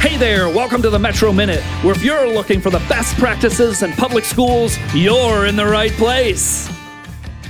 [0.00, 3.82] Hey there, welcome to the Metro Minute, where if you're looking for the best practices
[3.82, 6.70] in public schools, you're in the right place.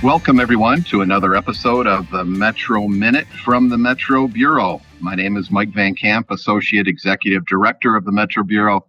[0.03, 4.81] Welcome, everyone, to another episode of the Metro Minute from the Metro Bureau.
[4.99, 8.85] My name is Mike Van Camp, Associate Executive Director of the Metro Bureau.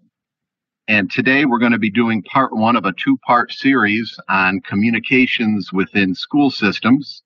[0.88, 4.60] And today we're going to be doing part one of a two part series on
[4.62, 7.22] communications within school systems.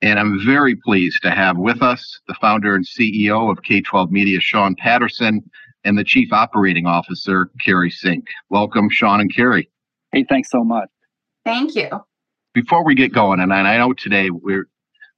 [0.00, 4.12] And I'm very pleased to have with us the founder and CEO of K 12
[4.12, 5.42] Media, Shawn Patterson,
[5.84, 8.28] and the Chief Operating Officer, Cari Sinke.
[8.48, 9.68] Welcome, Shawn and Carrie.
[10.12, 10.88] Hey, thanks so much.
[11.44, 11.88] Thank you.
[12.54, 14.68] Before we get going, and I know today we're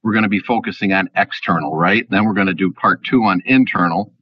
[0.03, 2.07] we're going to be focusing on external, right?
[2.09, 4.13] Then we're going to do part two on internal.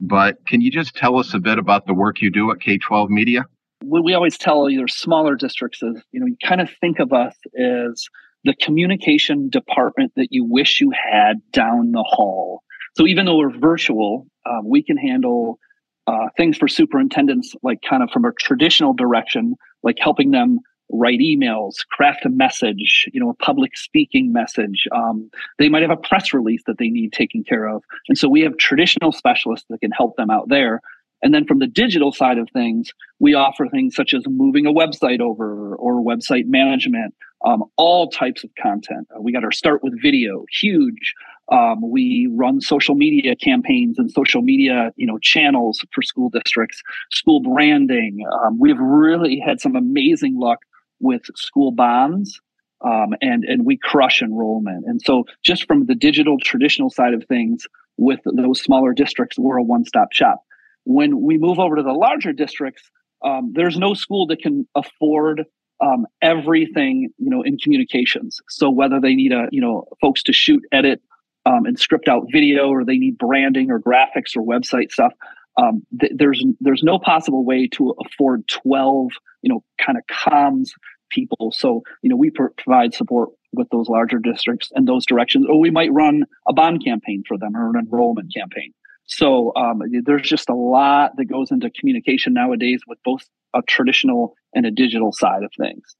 [0.00, 2.78] But can you just tell us a bit about the work you do at K
[2.78, 3.44] 12 Media?
[3.84, 7.12] We, we always tell either smaller districts, as, you know, you kind of think of
[7.12, 8.06] us as
[8.44, 12.62] the communication department that you wish you had down the hall.
[12.96, 15.58] So even though we're virtual, um, we can handle
[16.06, 20.58] uh, things for superintendents, like kind of from a traditional direction, like helping them
[20.92, 24.88] write emails, craft a message, you know, a public speaking message.
[24.92, 27.82] Um, they might have a press release that they need taken care of.
[28.08, 30.80] And so we have traditional specialists that can help them out there.
[31.22, 34.72] And then from the digital side of things, we offer things such as moving a
[34.72, 39.08] website over or website management, um, all types of content.
[39.14, 41.14] Uh, we got our start with video, huge.
[41.50, 46.82] Um, we run social media campaigns and social media, you know, channels for school districts,
[47.10, 48.24] school branding.
[48.44, 50.58] Um, we've really had some amazing luck
[51.00, 52.40] with school bonds,
[52.84, 54.84] um, and and we crush enrollment.
[54.86, 57.66] And so, just from the digital traditional side of things,
[57.96, 60.42] with those smaller districts, we're a one-stop shop.
[60.84, 62.90] When we move over to the larger districts,
[63.24, 65.44] um, there's no school that can afford
[65.80, 68.40] um, everything you know in communications.
[68.48, 71.00] So whether they need a you know folks to shoot, edit,
[71.46, 75.12] um, and script out video, or they need branding or graphics or website stuff,
[75.56, 79.10] um, th- there's there's no possible way to afford 12
[79.42, 80.70] you know kind of comms
[81.10, 81.52] people.
[81.52, 85.58] So you know we pr- provide support with those larger districts and those directions, or
[85.58, 88.72] we might run a bond campaign for them or an enrollment campaign.
[89.06, 94.34] So um, there's just a lot that goes into communication nowadays with both a traditional
[94.54, 95.96] and a digital side of things.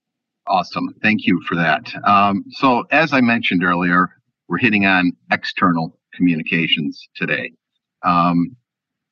[0.46, 0.88] Awesome.
[1.02, 1.92] Thank you for that.
[2.04, 4.08] Um, so, as I mentioned earlier,
[4.48, 7.52] we're hitting on external communications today.
[8.02, 8.56] Um,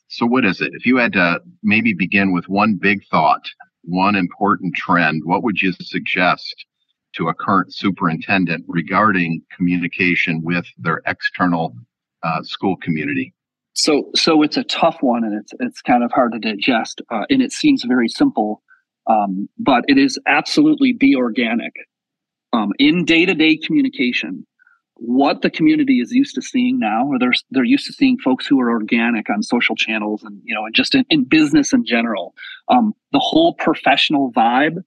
[0.09, 0.73] so, what is it?
[0.75, 3.45] If you had to maybe begin with one big thought,
[3.85, 6.67] one important trend, what would you suggest
[7.15, 11.75] to a current superintendent regarding communication with their external
[12.23, 13.35] uh, school community?
[13.79, 17.27] So, so it's a tough one, and it's it's kind of hard to digest, uh,
[17.31, 18.61] and it seems very simple,
[19.07, 21.75] um, but it is absolutely be organic
[22.53, 24.45] um, in day to day communication.
[24.95, 28.49] What the community is used to seeing now, or they're they're used to seeing folks
[28.49, 31.85] who are organic on social channels, and you know, and just in, in business in
[31.85, 32.35] general.
[32.69, 34.83] Um, the whole professional vibe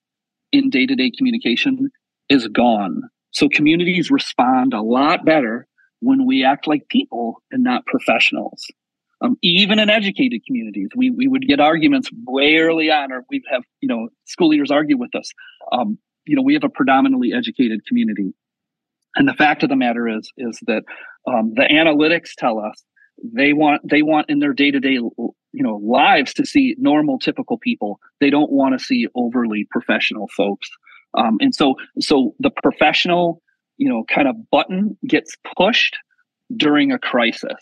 [0.52, 1.92] in day to day communication
[2.28, 3.04] is gone.
[3.32, 5.66] So communities respond a lot better
[6.02, 8.68] when we act like people and not professionals.
[9.24, 13.44] Um, even in educated communities, we, we would get arguments way early on, or we'd
[13.52, 15.32] have, you know, school leaders argue with us.
[15.72, 18.34] Um, you know, we have a predominantly educated community.
[19.16, 20.84] And the fact of the matter is, is that
[21.28, 22.84] um, the analytics tell us
[23.24, 27.20] they want they want in their day to day you know lives to see normal
[27.20, 28.00] typical people.
[28.20, 30.70] They don't want to see overly professional folks.
[31.14, 33.42] Um, and so so the professional
[33.78, 35.98] you know kind of button gets pushed
[36.56, 37.60] during a crisis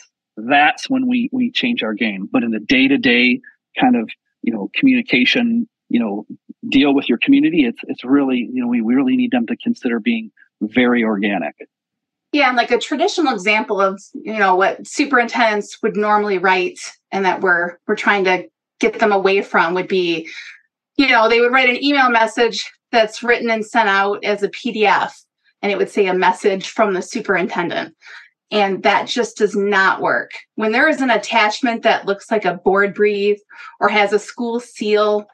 [0.48, 2.30] that's when we we change our game.
[2.32, 3.42] But in the day-to-day
[3.80, 4.10] kind of
[4.42, 6.26] you know communication you know
[6.70, 9.56] deal with your community it's it's really you know we we really need them to
[9.58, 11.56] consider being very organic.
[12.32, 16.80] Yeah and like a traditional example of you know what superintendents would normally write
[17.12, 18.48] and that we're we're trying to
[18.80, 20.30] get them away from would be
[20.98, 24.50] you know they would write an email message that's written and sent out as a
[24.50, 25.12] pdf
[25.62, 27.96] and it would say a message from the superintendent
[28.52, 30.32] and that just does not work.
[30.56, 33.40] When there is an attachment that looks like a board brief
[33.80, 35.28] or has a school seal,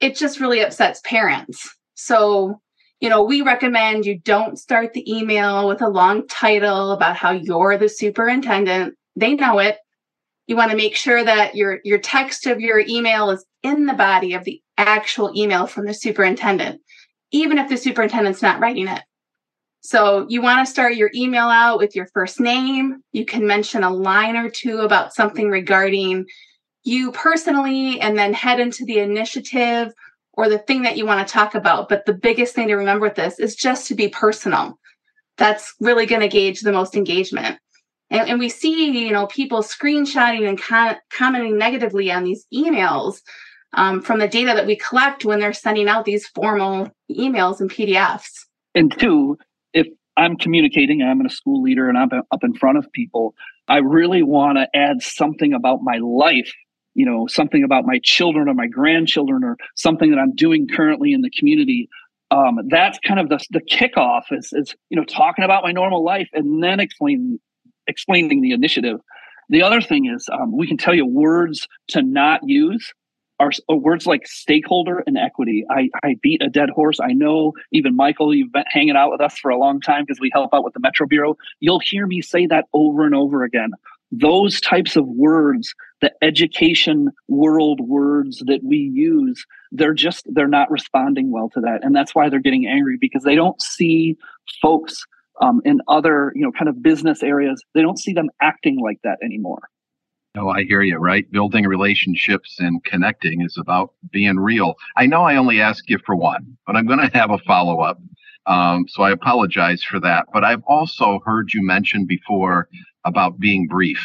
[0.00, 1.68] it just really upsets parents.
[1.94, 2.60] So,
[3.00, 7.32] you know, we recommend you don't start the email with a long title about how
[7.32, 8.94] you're the superintendent.
[9.16, 9.78] They know it.
[10.46, 13.94] You want to make sure that your your text of your email is in the
[13.94, 16.80] body of the actual email from the superintendent,
[17.30, 19.02] even if the superintendent's not writing it.
[19.84, 23.02] So you want to start your email out with your first name.
[23.12, 26.24] You can mention a line or two about something regarding
[26.84, 29.92] you personally, and then head into the initiative
[30.32, 31.90] or the thing that you want to talk about.
[31.90, 34.78] But the biggest thing to remember with this is just to be personal.
[35.36, 37.58] That's really going to gauge the most engagement.
[38.08, 43.18] And, and we see, you know, people screenshotting and com- commenting negatively on these emails
[43.74, 47.70] um, from the data that we collect when they're sending out these formal emails and
[47.70, 48.30] PDFs.
[48.74, 49.36] And two,
[49.74, 53.34] if I'm communicating I'm in a school leader and I'm up in front of people,
[53.68, 56.52] I really want to add something about my life,
[56.94, 61.12] you know, something about my children or my grandchildren or something that I'm doing currently
[61.12, 61.88] in the community.
[62.30, 66.04] Um, that's kind of the, the kickoff is, is, you know, talking about my normal
[66.04, 67.38] life and then explaining,
[67.86, 69.00] explaining the initiative.
[69.50, 72.92] The other thing is um, we can tell you words to not use
[73.40, 75.64] are uh, words like stakeholder and equity.
[75.70, 76.98] I, I beat a dead horse.
[77.00, 80.20] I know even Michael, you've been hanging out with us for a long time because
[80.20, 81.36] we help out with the Metro Bureau.
[81.60, 83.70] You'll hear me say that over and over again.
[84.12, 90.70] Those types of words, the education world words that we use, they're just, they're not
[90.70, 91.80] responding well to that.
[91.82, 94.16] And that's why they're getting angry because they don't see
[94.62, 95.04] folks
[95.40, 98.98] um, in other, you know, kind of business areas, they don't see them acting like
[99.02, 99.62] that anymore.
[100.34, 101.30] No, I hear you, right?
[101.30, 104.74] Building relationships and connecting is about being real.
[104.96, 107.80] I know I only asked you for one, but I'm going to have a follow
[107.80, 108.00] up.
[108.46, 110.26] Um, so I apologize for that.
[110.32, 112.68] But I've also heard you mention before
[113.04, 114.00] about being brief.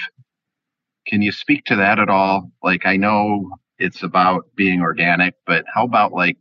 [1.08, 2.52] Can you speak to that at all?
[2.62, 3.50] Like, I know
[3.80, 6.38] it's about being organic, but how about like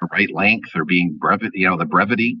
[0.00, 2.38] the right length or being brevity, you know, the brevity?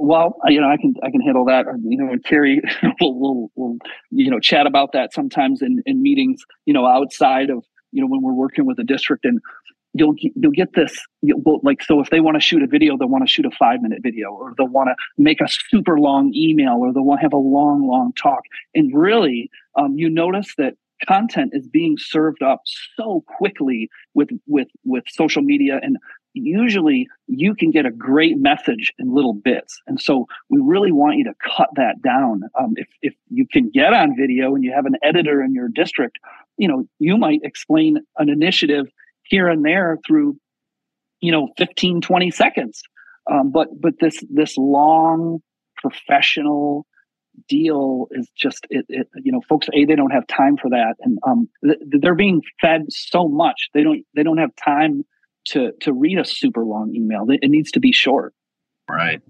[0.00, 1.66] Well, you know, I can I can handle that.
[1.84, 2.62] You know, and Cari
[3.00, 3.76] will will will
[4.10, 6.42] you know chat about that sometimes in in meetings.
[6.66, 9.40] You know, outside of you know when we're working with a district, and
[9.92, 13.08] you'll you'll get this you'll, like so if they want to shoot a video, they'll
[13.08, 16.32] want to shoot a five minute video, or they'll want to make a super long
[16.34, 18.42] email, or they'll want to have a long long talk.
[18.74, 20.74] And really, um, you notice that
[21.06, 22.60] content is being served up
[22.96, 25.96] so quickly with with with social media and
[26.32, 29.80] usually you can get a great message in little bits.
[29.86, 32.42] And so we really want you to cut that down.
[32.58, 35.68] Um, if, if you can get on video and you have an editor in your
[35.68, 36.18] district,
[36.56, 38.86] you know, you might explain an initiative
[39.22, 40.36] here and there through,
[41.20, 42.82] you know, 15, 20 seconds.
[43.30, 45.40] Um, but, but this, this long
[45.76, 46.86] professional
[47.48, 50.94] deal is just it, it, you know folks a they don't have time for that
[51.00, 55.04] and um th- they're being fed so much they don't they don't have time
[55.46, 57.26] to to read a super long email.
[57.28, 58.34] It needs to be short.
[58.88, 59.20] Right.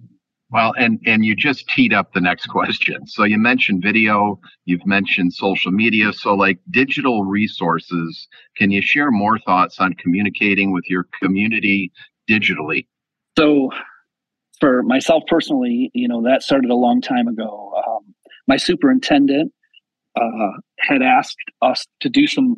[0.50, 3.06] Well, and and you just teed up the next question.
[3.06, 6.12] So you mentioned video, you've mentioned social media.
[6.12, 11.92] So like digital resources, can you share more thoughts on communicating with your community
[12.28, 12.86] digitally?
[13.38, 13.70] So
[14.60, 17.72] for myself personally, you know, that started a long time ago.
[17.86, 18.14] Um,
[18.46, 19.52] my superintendent
[20.20, 22.56] uh, had asked us to do some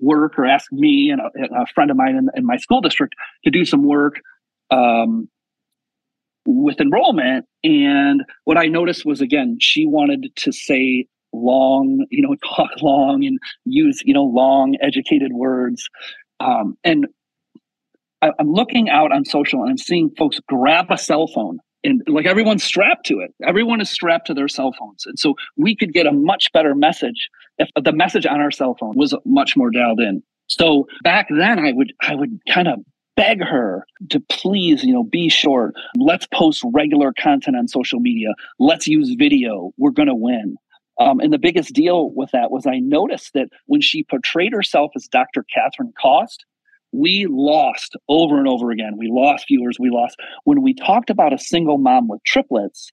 [0.00, 3.14] work or ask me and a, a friend of mine in, in, my school district
[3.44, 4.20] to do some work
[4.70, 5.28] um,
[6.46, 7.46] with enrollment.
[7.62, 13.24] And what I noticed was again, she wanted to say long, you know, talk long
[13.24, 15.88] and use, you know, long educated words.
[16.40, 17.06] Um, and
[18.22, 22.02] I, I'm looking out on social and I'm seeing folks grab a cell phone and
[22.06, 23.34] like everyone's strapped to it.
[23.46, 25.04] Everyone is strapped to their cell phones.
[25.06, 27.28] And so we could get a much better message
[27.58, 30.22] if the message on our cell phone was much more dialed in.
[30.48, 32.80] So back then I would I would kind of
[33.16, 35.74] beg her to please, you know, be short.
[35.96, 38.28] Let's post regular content on social media.
[38.58, 39.70] Let's use video.
[39.76, 40.56] We're going to win.
[41.00, 44.92] Um, and the biggest deal with that was I noticed that when she portrayed herself
[44.94, 45.44] as Dr.
[45.52, 46.44] Catherine Cost,
[46.94, 48.94] we lost over and over again.
[48.98, 49.76] We lost viewers.
[49.78, 52.90] We lost when we talked about a single mom with triplets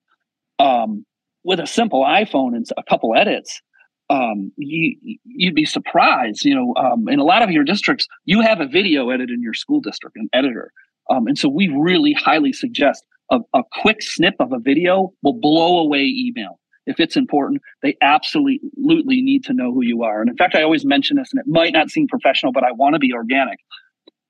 [0.59, 1.05] um,
[1.43, 3.61] with a simple iPhone and a couple edits.
[4.09, 6.43] Um, you, you'd be surprised.
[6.43, 9.41] You know, um, in a lot of your districts, you have a video edit in
[9.41, 10.71] your school district, an editor,
[11.09, 15.39] um, and so we really highly suggest a, a quick snip of a video will
[15.39, 20.21] blow away email if it's important, they absolutely need to know who you are.
[20.21, 22.71] And in fact, I always mention this, and it might not seem professional, but I
[22.71, 23.59] want to be organic.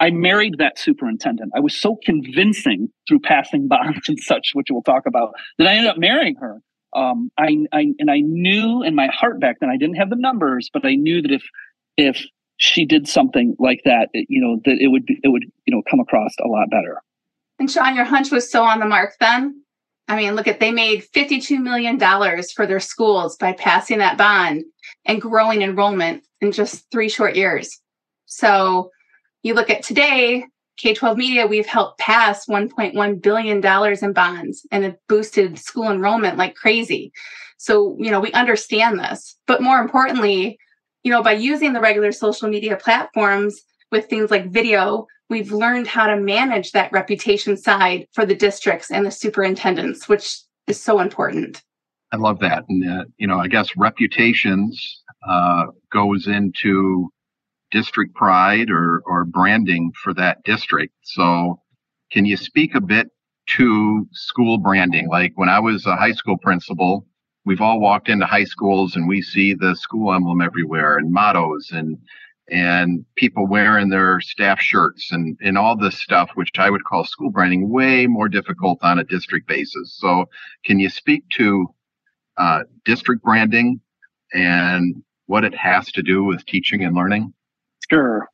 [0.01, 1.51] I married that superintendent.
[1.55, 5.73] I was so convincing through passing bonds and such, which we'll talk about, that I
[5.73, 6.59] ended up marrying her.
[6.93, 10.17] Um, I, I and I knew in my heart back then I didn't have the
[10.17, 11.43] numbers, but I knew that if
[11.95, 12.25] if
[12.57, 15.73] she did something like that, it, you know, that it would be, it would you
[15.73, 17.01] know come across a lot better.
[17.59, 19.63] And Shawn, your hunch was so on the mark then.
[20.07, 21.97] I mean, look at they made $52 million
[22.53, 24.65] for their schools by passing that bond
[25.05, 27.79] and growing enrollment in just three short years.
[28.25, 28.89] So
[29.43, 30.45] you look at today,
[30.77, 36.37] K 12 media, we've helped pass $1.1 billion in bonds and it boosted school enrollment
[36.37, 37.11] like crazy.
[37.57, 39.35] So, you know, we understand this.
[39.45, 40.57] But more importantly,
[41.03, 45.87] you know, by using the regular social media platforms with things like video, we've learned
[45.87, 50.99] how to manage that reputation side for the districts and the superintendents, which is so
[50.99, 51.61] important.
[52.11, 52.65] I love that.
[52.67, 57.09] And, uh, you know, I guess reputations uh, goes into
[57.71, 60.93] district pride or, or branding for that district.
[61.03, 61.61] So,
[62.11, 63.09] can you speak a bit
[63.47, 65.07] to school branding?
[65.09, 67.07] Like when I was a high school principal,
[67.45, 71.71] we've all walked into high schools and we see the school emblem everywhere and mottos
[71.71, 71.97] and
[72.49, 77.05] and people wearing their staff shirts and, and all this stuff, which I would call
[77.05, 79.95] school branding way more difficult on a district basis.
[79.97, 80.25] So,
[80.65, 81.67] can you speak to
[82.37, 83.79] uh, district branding
[84.33, 87.33] and what it has to do with teaching and learning?
[87.91, 88.29] Sure.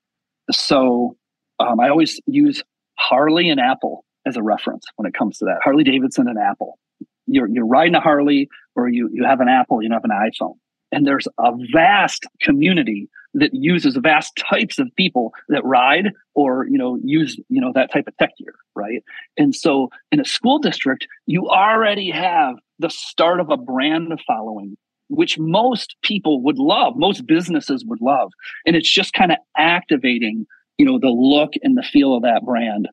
[0.52, 1.18] So,
[1.60, 2.62] um, I always use
[3.00, 5.60] Harley and Apple as a reference when it comes to that.
[5.64, 6.78] Harley Davidson and Apple.
[7.26, 10.54] You're, you're riding a Harley or you, you have an Apple, you have an iPhone.
[10.92, 16.78] And there's a vast community that uses vast types of people that ride or you
[16.78, 19.04] know use you know that type of tech gear right
[19.38, 24.78] and so in a school district you already have the start of a brand following
[25.10, 28.32] which most people would love most businesses would love.
[28.66, 30.46] And it's just kind of activating
[30.78, 32.88] you know the look and the feel of that brand.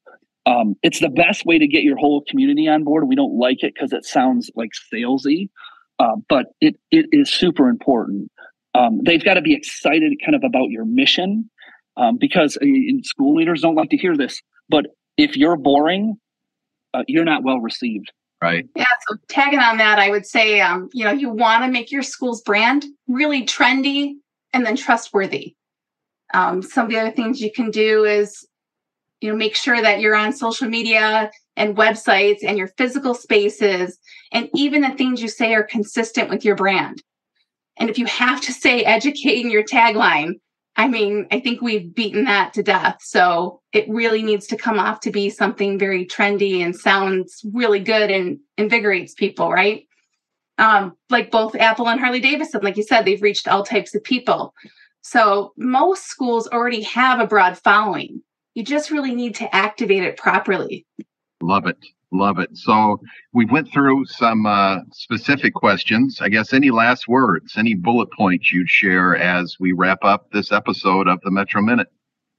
[0.47, 3.09] Um, it's the best way to get your whole community on board.
[3.09, 5.49] We don't like it because it sounds like salesy
[5.99, 8.31] uh, but it it is super important.
[8.75, 11.49] Um, they've got to be excited kind of about your mission
[11.97, 12.67] um, because uh,
[13.03, 16.17] school leaders don't like to hear this but if you're boring
[16.93, 18.11] uh, you're not well received
[18.45, 18.69] right.
[18.77, 21.91] Yeah so tagging on that i would say um, you know you want to make
[21.91, 24.15] your school's brand really trendy
[24.55, 25.57] and then trustworthy.
[26.33, 28.47] Um, some of the other things you can do is
[29.21, 33.99] you know make sure that you're on social media and websites and your physical spaces
[34.33, 37.03] and even the things you say are consistent with your brand.
[37.77, 40.35] And if you have to say educating your tagline,
[40.77, 42.97] I mean, I think we've beaten that to death.
[43.01, 47.81] So it really needs to come off to be something very trendy and sounds really
[47.81, 49.87] good and invigorates people, right?
[50.59, 54.03] Um, like both Apple and Harley Davidson, like you said, they've reached all types of
[54.03, 54.53] people.
[55.03, 58.23] So most schools already have a broad following.
[58.55, 60.87] You just really need to activate it properly.
[61.45, 61.77] Love it.
[62.11, 62.57] Love it.
[62.57, 63.01] So
[63.33, 66.19] we went through some uh, specific questions.
[66.23, 70.53] I guess any last words, any bullet points you'd share as we wrap up this
[70.53, 71.89] episode of the Metro Minute?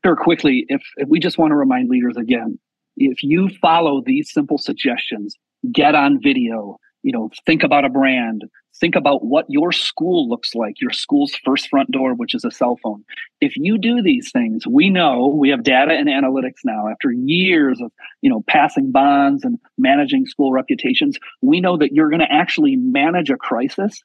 [0.04, 0.16] Sure.
[0.16, 2.58] Quickly, if, if we just want to remind leaders again,
[2.98, 5.36] if you follow these simple suggestions,
[5.72, 8.46] get on video, you know, think about a brand,
[8.80, 12.50] think about what your school looks like, your school's first front door, which is a
[12.50, 13.04] cell phone.
[13.40, 17.80] If you do these things, we know we have data and analytics now after years
[17.80, 17.92] of,
[18.24, 22.76] you know, passing bonds and managing school reputations, we know that you're going to actually
[22.76, 24.02] manage a crisis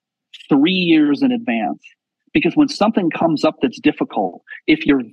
[0.50, 1.83] 3 years in advance.
[2.35, 5.04] Because when something comes up that's difficult, if you're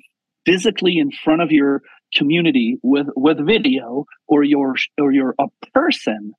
[0.46, 1.84] physically in front of your
[2.16, 6.34] community with with video or you're or you're a person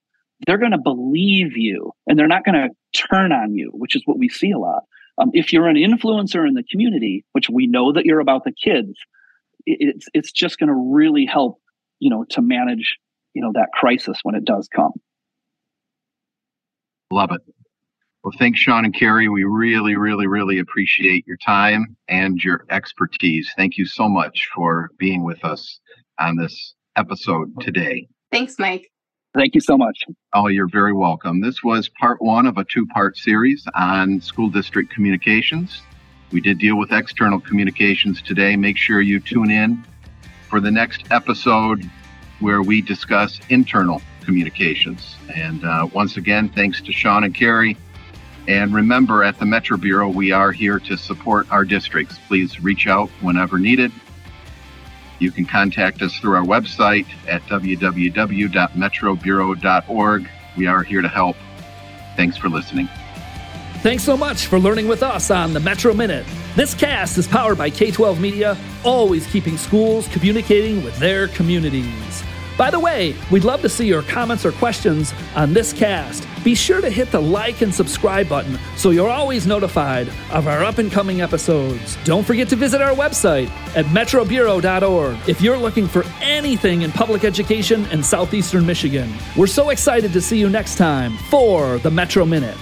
[0.47, 2.69] they're going to believe you and they're not going to
[2.99, 4.83] turn on you, which is what we see a lot.
[5.19, 8.53] Um, if you're an influencer in the community, which we know that you're about the
[8.53, 8.95] kids,
[9.67, 11.61] it's it's just going to really help,
[11.99, 12.97] you know, to manage,
[13.35, 14.93] you know, that crisis when it does come.
[17.11, 17.41] Love it.
[18.23, 19.29] Well, thanks, Shawn and Cari.
[19.29, 23.51] We really, really, really appreciate your time and your expertise.
[23.57, 25.81] Thank you so much for being with us
[26.19, 28.09] on this episode today.
[28.31, 28.91] Thanks, Mike.
[29.35, 30.05] Thank you so much.
[30.35, 31.41] Oh, you're very welcome.
[31.41, 35.83] This was part one of a two part series on school district communications.
[36.33, 38.57] We did deal with external communications today.
[38.57, 39.85] Make sure you tune in
[40.49, 41.89] for the next episode
[42.41, 45.17] where we discuss internal communications.
[45.35, 47.77] And uh, once again, thanks to Shawn and Cari.
[48.47, 52.19] And remember, at the Metro Bureau, we are here to support our districts.
[52.29, 53.93] Please reach out whenever needed.
[55.19, 60.29] You can contact us through our website at www.metrobureau.org.
[60.57, 61.37] We are here to help.
[62.17, 62.89] Thanks for listening.
[63.81, 66.27] Thanks so much for learning with us on the Metro Minute.
[66.57, 72.25] This cast is powered by K 12 Media, always keeping schools communicating with their communities.
[72.59, 76.27] By the way, we'd love to see your comments or questions on this cast.
[76.43, 80.65] Be sure to hit the like and subscribe button so you're always notified of our
[80.65, 81.97] up and coming episodes.
[82.05, 87.25] Don't forget to visit our website at metrobureau.org if you're looking for anything in public
[87.25, 89.09] education in southeastern Michigan.
[89.37, 92.57] We're so excited to see you next time for the Metro Minute.